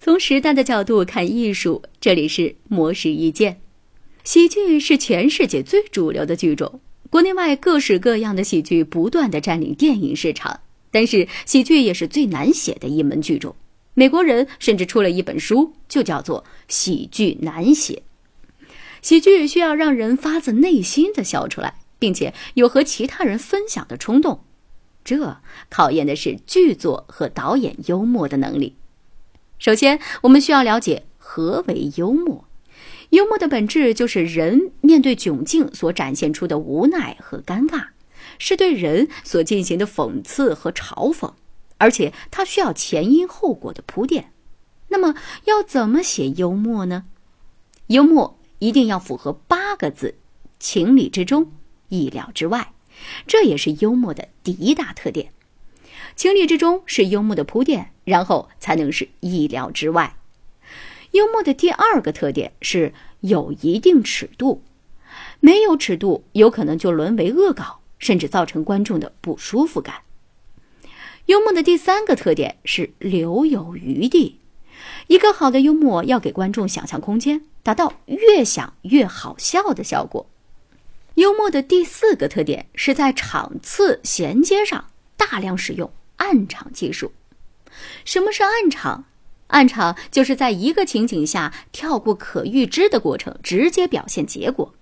[0.00, 3.60] 从时代的角度看艺术，这里是魔石意见。
[4.22, 10.60] 喜剧是全世界最主流的剧种，国内外各式各样的喜剧不断的占领电影市场。
[10.92, 13.56] 但是，喜剧也是最难写的一门剧种。
[13.94, 18.02] 美国人甚至出了一本书，就叫做《喜剧难写》。
[19.02, 24.44] 喜剧需要让人发自内心的笑出来，并且有和其他人分享的冲动，
[25.04, 28.76] 这考验的是剧作和导演幽默的能力。
[29.58, 32.44] 首先，我们需要了解何为幽默。
[33.10, 37.88] 幽默的本质就是人面对窘境所展现出的无奈和尴尬，
[38.38, 41.32] 是对人所进行的讽刺和嘲讽，
[41.78, 44.32] 而且它需要前因后果的铺垫。
[44.88, 47.06] 那么，要怎么写幽默呢？
[47.88, 50.14] 幽默一定要符合八个字：
[50.60, 51.50] 情理之中，
[51.88, 52.72] 意料之外。
[53.26, 55.32] 这也是幽默的第一大特点。
[56.16, 60.16] 情理之中是幽默的铺垫，然后才能是意料之外。
[61.12, 64.62] 幽默的第二个特点是有一定尺度，
[65.40, 70.02] 没有尺度有可能就沦为恶搞，甚至造成观众的不舒服感。
[71.26, 74.38] 幽默的第三个特点是留有余地，
[75.06, 80.26] 一个好的幽默要给观众想象空间，达到越想越好笑的效果。
[81.14, 84.86] 幽默的第四个特点是在场次衔接上
[85.18, 85.92] 大量使用。
[86.16, 87.12] 暗场技术，
[88.04, 89.04] 什么是暗场？
[89.46, 94.74] 暗场就是在一个情景下跳过可预知的过程，直接表现结果。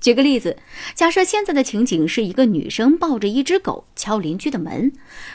[0.00, 0.56] 举个例子，
[0.94, 4.92] 假设现在的情景是一个女生抱着一只狗敲邻居的门，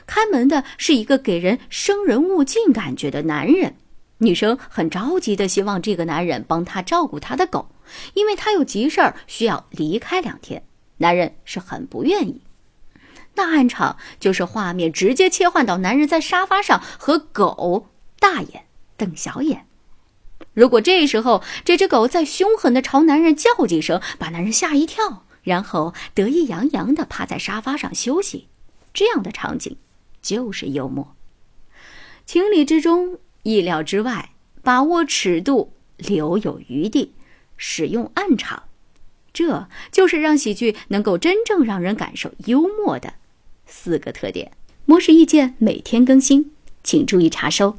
[0.07, 3.75] 开门的是一个给人生人勿近感觉的男人，
[4.19, 7.67] 女生很着急的希望这个男人帮她照顾她的狗，
[8.13, 10.63] 因为她有急事儿需要离开两天，
[10.97, 12.41] 男人是很不愿意。
[13.39, 17.87] 大暗场就是画面直接切换到男人在沙发上和狗
[18.19, 18.65] 大眼
[18.97, 19.65] 瞪小眼。
[20.53, 28.49] 如果这时候这只狗在凶狠的朝男人叫几声，把男人吓一跳，然后得意洋洋的趴在沙发上休息，
[28.93, 29.77] 这样的场景
[30.21, 31.15] 就是幽默。
[32.25, 34.31] 情理之中，意料之外，
[34.61, 37.13] 把握尺度，留有余地，
[37.55, 38.63] 使用暗场，
[39.31, 43.13] 这就是让喜剧能够真正让人感受幽默的。
[43.69, 44.51] 四个特点，
[44.85, 46.51] 模式意见每天更新，
[46.83, 47.77] 请注意查收。